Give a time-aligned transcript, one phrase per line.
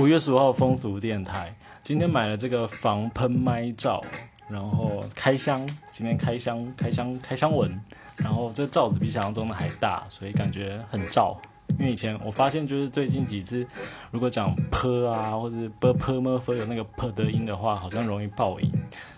[0.00, 4.02] 五月十五号风俗电台，今天买了这个防喷麦罩，
[4.48, 5.60] 然后开箱，
[5.92, 7.78] 今天开箱开箱开箱文，
[8.16, 11.38] 然后这罩子比想象中的还大，所以感觉很罩。
[11.78, 13.66] 因为以前我发现，就是最近几次，
[14.10, 18.72] 如果讲泼啊，或者啵泼么啵有那个泼的音的话，好像容易爆音，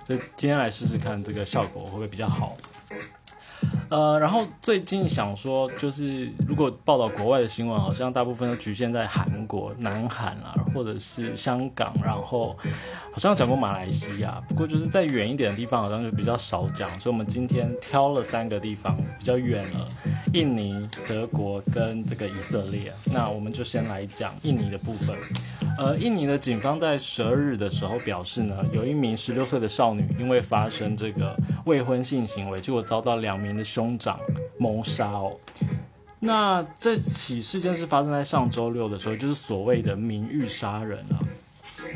[0.04, 2.56] 所以今天来试试看这个效果会不会比较好。
[3.88, 12.56] 呃，然后最近想说，就是如果报道国外的新闻，好像大部分都局限在韩国、南韩啊，或者是香港，然后
[13.12, 16.88] 好像讲过马来西亚，不过就是在远一点的地方，好像就比较少讲。
[16.98, 19.86] 所以我们今天挑了三个地方比较远了，
[20.32, 22.90] 印尼、德国跟这个以色列。
[23.12, 25.14] 那我们就先来讲印尼的部分。
[25.78, 34.20] 呃，印尼的警方在十二日的时候表示呢，有一名十六岁的少女因为发生这个未婚性行为，结果遭到两名的兄长
[34.58, 35.36] 谋杀哦。
[36.20, 41.18] 那这起事件是发生在上周六的时候，就是所谓的名誉杀人了。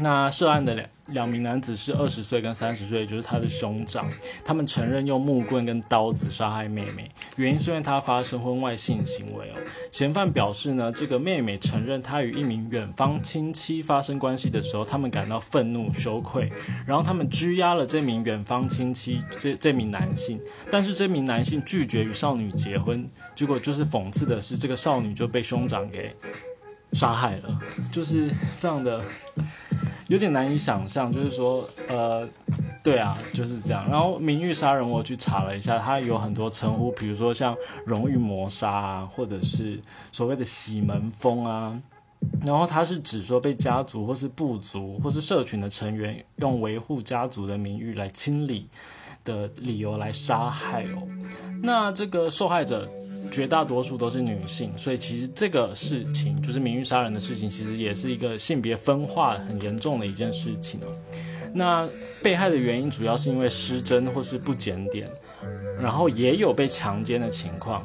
[0.00, 4.10] 那涉案的两两名男子是二十岁跟三十岁，就是他的兄长。
[4.44, 9.54] 他们承认用木棍跟刀子杀害妹妹，原因是因为他发生婚外性行为哦。
[9.92, 16.50] 嫌犯表示呢，这个妹妹承认她与一名远方亲戚发生关系的时候，他们感到愤怒羞愧，
[16.86, 26.14] 然后他们拘押了这名远方亲戚这这名男性，但是这名男性拒绝与少女结婚，结果就是讽刺的是，这个少女就被兄长给
[26.92, 27.60] 杀害了，
[27.92, 29.02] 就是非常的。
[30.08, 32.24] 有点难以想象，就是说，呃，
[32.80, 33.84] 对啊，就是这样。
[33.90, 39.80] 然后名誉杀人，我去查了一下，它有很多称呼，比如说像荣誉谋杀啊，或者是
[40.12, 41.76] 所谓的洗门风啊。
[42.44, 48.68] 然后它是指说被家族或是部族或是社群的成员用维护家族的名誉来清理
[49.24, 51.02] 的理由来杀害哦。
[51.64, 52.88] 那这个受害者。
[53.30, 60.86] 绝大多数都是女性，所以其实这个事情就是名誉杀人的事情，其实也是一个性别分化很严重的一件事情哦。
[61.54, 61.88] 那
[62.22, 65.08] 被害的原因主要是因为失真或是不检点，
[65.80, 67.84] 然后也有被强奸的情况，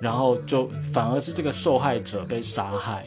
[0.00, 3.06] 然后就反而是这个受害者被杀害，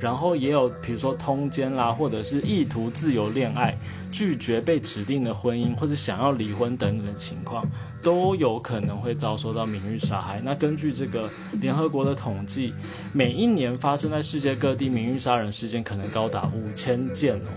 [0.00, 3.76] 然后也有比如说通奸啦，或者是意图自由恋爱。
[4.10, 7.62] 拒绝被指定的婚姻，或者想要离婚等等的情况，
[8.02, 10.40] 都有可能会遭受到名誉杀害。
[10.42, 11.28] 那根据这个
[11.60, 12.72] 联合国的统计，
[13.12, 17.48] 每一年发生在世界各地名誉杀人事件可能高达五千件哦。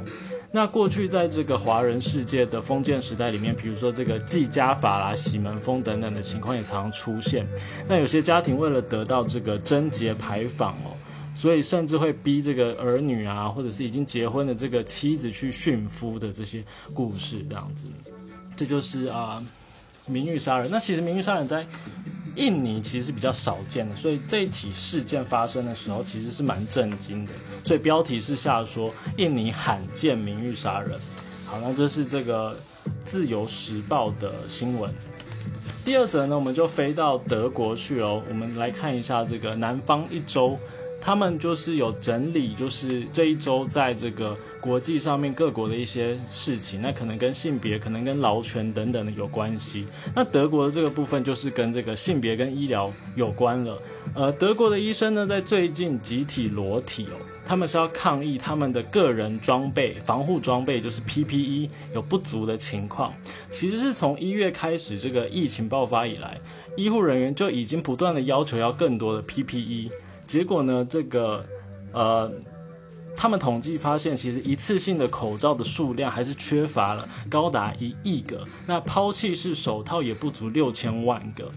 [0.52, 7.48] 那过去在这个华人世界的封建时代里面，比如说这个计家法啦、洗门风等等的情况也常常出现。
[7.88, 10.92] 那有些家庭为了得到这个贞节牌坊哦。
[11.42, 16.64] 所以甚至会逼这个儿女啊，或者是已经结婚的这个妻子去驯夫的这些
[16.94, 17.88] 故事，这样子，
[18.56, 19.44] 这就是啊
[20.06, 20.70] 名誉杀人。
[20.70, 21.66] 那其实名誉杀人在
[22.36, 27.32] 印尼其实是比较少见的，所以这一起事件发生的时候其实是蛮震惊的。
[27.64, 31.00] 所以标题是下说印尼罕见名誉杀人。
[31.48, 32.56] 好，那这是这个
[33.04, 34.94] 自由时报的新闻。
[35.84, 38.22] 第二则呢，我们就飞到德国去哦。
[38.30, 40.56] 我们来看一下这个南方一周。
[41.02, 49.88] 他们就是有整理，就是这一周在这个国际上面各国的一些事情，那可能跟性别、可能跟劳权等等的有关系。
[50.16, 53.82] 那德国的这个部分就是跟这个性别跟医疗有关了。
[54.14, 63.12] 呃，德国的医生呢，在最近集体裸体哦，他们是要抗议他们的个人装备、防护装备，就是 PPE 有不足的情况。
[63.50, 66.40] 其实是从一月开始这个疫情爆发以来，
[66.76, 69.90] 医护人员就已经不断的要求要更多的 PPE。
[70.32, 70.88] 结果呢？
[70.90, 71.46] 这个，
[71.92, 72.32] 呃，
[73.18, 78.46] 他们统计发现，其实一次性的口罩的数量还是缺乏了，高达一亿个。
[78.66, 81.52] 那抛弃式手套也不足六千万个。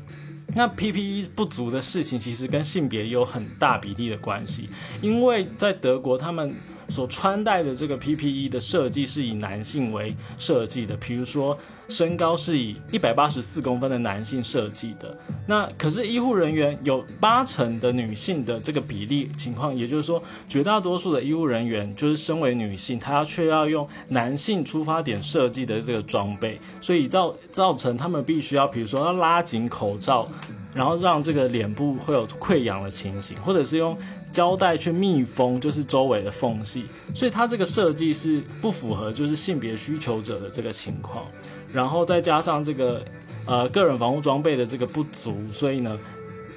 [0.56, 4.68] 那 PPE 不足的事情，其实跟性别有很大比例的关系，
[5.00, 6.52] 因为在德国，他们。
[6.88, 11.56] 所穿戴的这个 PPE 的设计是以男性为设计的，比如说
[11.88, 15.16] 身高是以一百八十四公分的男性设计的。
[15.46, 30.26] 那可是医护人员有八成的女性的这个比例情况，也就是说绝大多数的医护人员就是身为女性，她却要用男性出发点设计的这个装备，所以造造成他们必须要，比如说要拉紧口罩，
[30.74, 33.96] 然后让这个脸部会有溃疡的情形，或者是用。
[34.34, 41.24] 胶带去密封，就是周围的缝隙，所以它这个设计是不符合就是性别需求者的这个情况，
[41.72, 43.00] 然后再加上这个
[43.46, 45.96] 呃个人防护装备的这个不足，所以呢，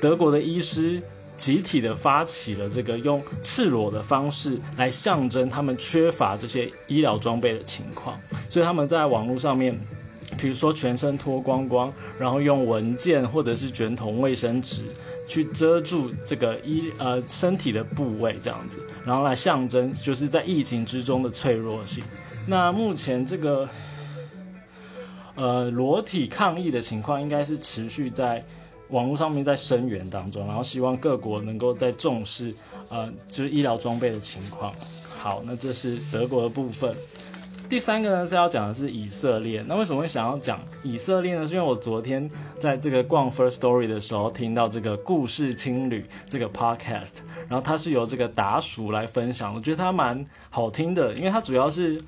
[0.02, 1.00] 德国的医师
[1.36, 9.80] 集体的发起了这个用赤裸的方式来象征他们缺乏这些医疗装备的情况，所以他们在网络上面
[10.38, 14.84] 比如说全身脱光光，然后用文件或者是卷筒卫生纸
[15.28, 22.04] 去遮住这个衣呃身体的部位，这样子，然后来象征就是在疫情之中的脆弱性。
[22.46, 23.68] 那目前这个
[25.36, 28.44] 呃裸体抗议的情况，应该是持续在
[28.90, 32.54] 网络上面在声援当中，然后希望各国能够在重视
[32.88, 34.74] 呃就是医疗装备的情况。
[35.18, 36.96] 好，那这是德国的部分。
[37.70, 39.64] 第三个呢是要讲的是以色列。
[39.68, 41.46] 那为什么会想要讲以色列呢？
[41.46, 42.30] 是因为我昨天
[42.60, 47.18] 在这个逛 First Story 的时候，听到这个故事青旅这个 podcast，
[47.50, 52.02] 然后它是由这个达叔来分享，我觉得它蛮好听的，因为它主要是。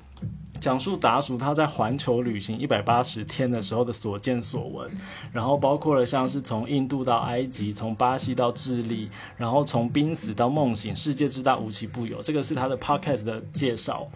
[0.60, 4.86] 讲述达叔他在环球旅行一百八十天的时候的所见所闻，
[5.32, 9.08] 然后包括了像是从印度到埃及，从巴西到智利，
[9.38, 12.20] 然后从濒死到梦醒，世界之大无奇不有。
[12.20, 14.06] 这个是他的 podcast 的介绍。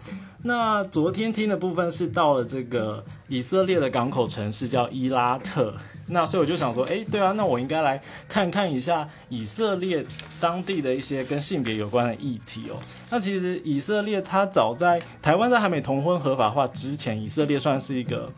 [0.47, 5.73] 那昨天听的部分是到了这个以色列的港口城市叫伊拉特。
[6.07, 7.99] 那所以我就想说，哎，对啊，那我应该来
[8.29, 10.05] 看看一下以色列
[10.39, 12.77] 当地的一些跟性别有关的议题哦。
[13.09, 18.31] 那其实以色列它早在台湾在还没同婚合法化之前，以色列算是一个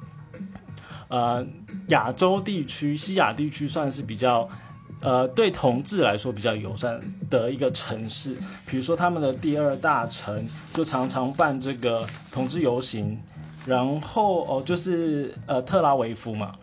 [1.09, 1.45] 呃
[1.89, 4.47] 亚洲地区、西亚地区算是比较
[5.01, 6.99] 呃对同志来说比较友善
[7.29, 8.35] 的一个城市。
[8.65, 13.19] 比如说他们的第二大城就常常办这个同志游行，
[13.65, 16.55] 然后哦就是呃特拉维夫嘛。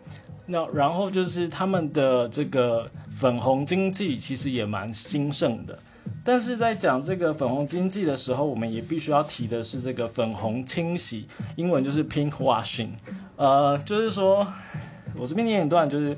[0.47, 5.79] 那然后就是他们的这个粉红经济其实也蛮兴盛的，
[6.23, 12.89] 但是在讲这个粉红经济的时候，我们也必须要提的是这个粉红清洗，英文就是 pink washing，
[13.37, 14.45] 呃，就是说
[15.17, 16.15] 我这边念一段，就是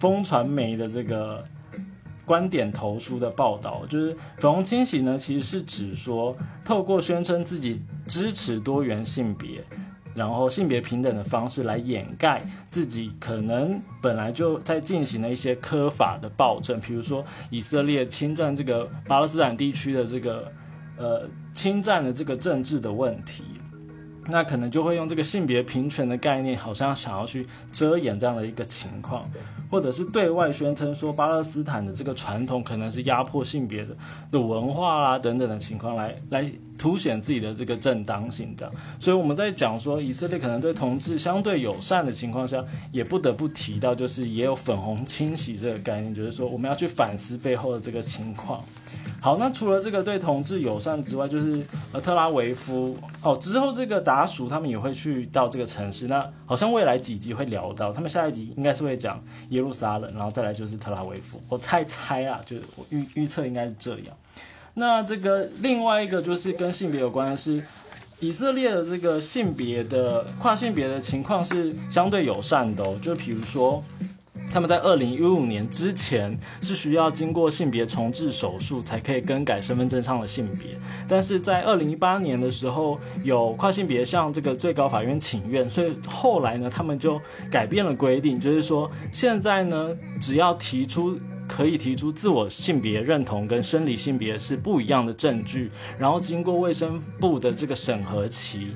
[0.00, 1.44] 风传媒的这个
[2.28, 9.64] 观点投书的报道，就是粉红清洗呢，其实是指说透过宣称自己支持多元性别。
[10.14, 20.50] 然后性别平等的方式来掩盖自己可能本来就在进行的一些科法的暴政，比如说以色列侵占这个巴勒斯坦地区的这个
[20.96, 23.44] 呃侵占的这个政治的问题，
[24.28, 29.28] 那可能就会用这个性别平权的概念，好像想要去遮掩这样的一个情况。
[29.70, 33.94] 或者是对外宣称说巴勒斯坦的这个传统可能是压迫性别的
[34.30, 38.74] 的文化啦等等的情况，来来凸显自己的这个正当性这样。
[38.98, 48.64] 所以我们在讲说以色列可能对同志相对友善的情况下，也不得不提到就是也有粉红清洗这个概念，就是说我们要去反思背后的这个情况。
[49.20, 51.60] 好，那除了这个对同志友善之外，就是
[51.92, 56.06] 呃特拉维夫哦，之后这个达叔他们也会去到这个城市。
[56.06, 61.42] 那好像未来几集会聊到，他们下一集应该是会讲耶路撒冷，然后再来就是特拉维夫。
[61.48, 64.16] 我猜猜啊，就是我预预测应该是这样。
[64.74, 67.60] 那这个另外一个就是跟性别有关的是，
[68.20, 73.82] 以色列的这个性别的跨性别的情况是相对友善的哦，就比如说。
[74.50, 98.68] 他们在二零一五年之前是需要经过性别重置手术才可以更改身份证上的性别，但是在二零一八年的时候，有跨性别向这个最高法院请愿，所以后来呢，他们就改变了规定，就是说现在呢，只要提出可以提出自我性别认同跟生理性别是不一样的证据，然后经过卫生部的这个审核期。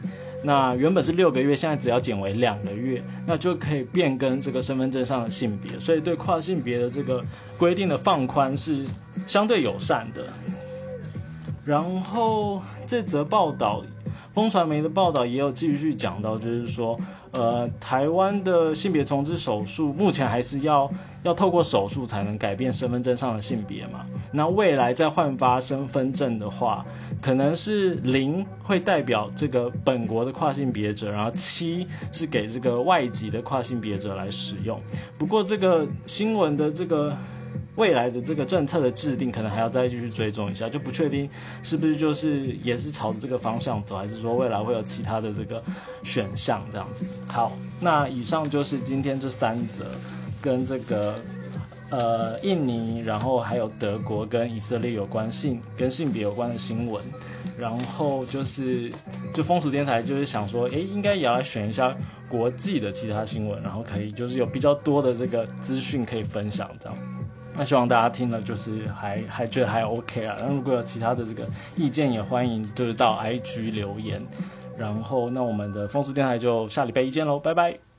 [0.43, 7.25] 那原本是六个月，现在只要减为两个月，那就可以变更这个身份证上的性别，所以对跨性别的这个
[7.56, 8.84] 规定的放宽是
[9.27, 10.25] 相对友善的。
[11.65, 13.84] 然后这则报道，
[14.34, 16.99] 风传媒的报道也有继续讲到，就是说，
[17.31, 20.91] 呃，台湾的性别重置手术目前还是要。
[21.22, 24.05] 要透过手术才能改变身份证上的性别嘛？
[24.32, 26.84] 那未来再换发身份证的话，
[27.20, 34.81] 可能是零会代表这个本国的跨性别者，然后七是给这个外籍的跨性别者来使用。
[35.17, 37.17] 不过这个新闻的这个
[37.76, 41.31] 未来的这个政策的制定，可能还要再继续追踪一下，就不确定
[41.62, 45.62] 是不是就是也是朝着这个方向走，还是说未来会有其他的这个
[46.02, 47.05] 选项这样子。
[47.29, 49.86] 好，那以上就是今天这三则。
[50.43, 51.15] 跟这个
[51.91, 57.03] 呃印尼，然后还有德国跟以色列有关性跟性别有关的新闻，
[57.56, 58.93] 然后就是
[59.32, 61.96] 就风俗电台就是想说，哎，应该也要选一下
[62.29, 66.99] 国际的其他新闻，然后可以就是有比较多的这个资讯可以分享这样。
[67.55, 70.37] 那希望大家听了就是还还觉得还 OK 啊。
[70.41, 71.46] 那如果有其他的这个
[71.77, 74.27] 意见，也欢迎就是到 IG 留言。
[74.79, 77.92] 然后那我们的风俗电台就下礼拜一见喽，拜拜。